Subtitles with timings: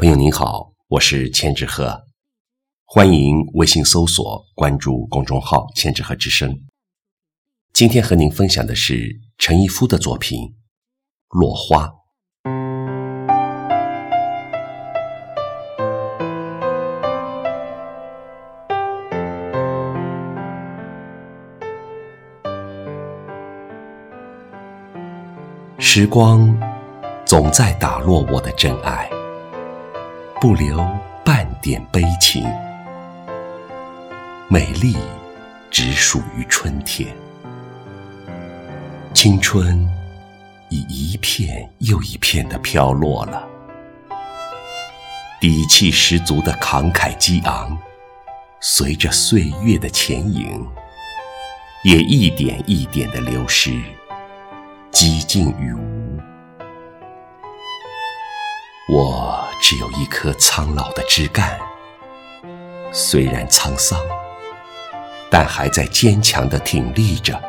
[0.00, 2.04] 朋友您好，我是千纸鹤，
[2.86, 6.58] 欢迎微信搜索关注公众号“千纸鹤之声”。
[7.74, 10.38] 今天和您分享的是陈一夫的作品
[11.28, 11.86] 《落花》。
[25.78, 26.58] 时光
[27.26, 29.06] 总在打落我的真爱。
[30.40, 30.82] 不留
[31.22, 32.42] 半点悲情，
[34.48, 34.96] 美丽
[35.70, 37.14] 只属于春天。
[39.12, 39.86] 青春
[40.70, 43.46] 已一片又一片的飘落了，
[45.42, 47.76] 底气十足的慷慨激昂，
[48.60, 50.66] 随着岁月的前影，
[51.84, 53.78] 也一点一点的流失，
[54.90, 56.18] 几近于无。
[58.88, 59.49] 我。
[59.60, 61.60] 只有一颗苍老的枝干，
[62.92, 64.00] 虽然沧桑，
[65.30, 67.40] 但还在坚强地挺立着。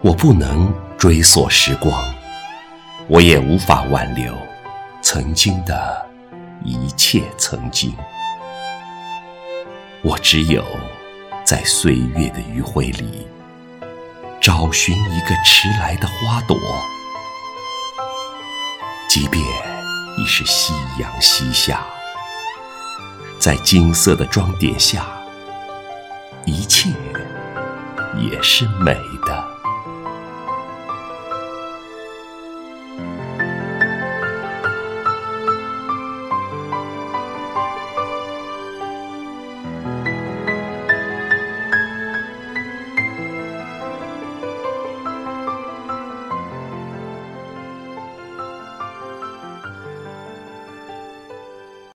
[0.00, 2.02] 我不能追溯时光，
[3.08, 4.34] 我也无法挽留
[5.02, 6.04] 曾经的
[6.64, 7.94] 一切曾经。
[10.02, 10.64] 我只有
[11.44, 13.26] 在岁月的余晖里，
[14.40, 16.56] 找寻一个迟来的花朵，
[19.08, 19.75] 即便。
[20.26, 21.86] 是夕阳西下，
[23.38, 25.06] 在金色的装点下，
[26.44, 26.90] 一切
[28.18, 29.00] 也是美